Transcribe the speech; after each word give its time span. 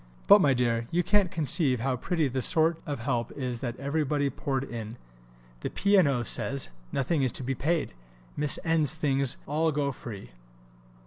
But, 0.25 0.41
my 0.41 0.55
dear, 0.55 0.87
you 0.89 1.03
can't 1.03 1.29
conceive 1.29 1.79
how 1.81 1.95
pretty 1.95 2.27
the 2.27 2.41
sort 2.41 2.81
of 2.87 3.01
help 3.01 3.31
is 3.33 3.59
that 3.59 3.77
everybody 3.79 4.31
poured 4.31 4.63
in; 4.63 4.97
the 5.59 5.69
P. 5.69 5.95
& 5.97 5.97
O. 5.99 6.23
says, 6.23 6.69
nothing 6.91 7.21
is 7.21 7.31
to 7.33 7.43
be 7.43 7.53
paid, 7.53 7.93
Miss 8.35 8.57
N.'s 8.63 8.95
things 8.95 9.37
all 9.45 9.71
go 9.71 9.91
free. 9.91 10.31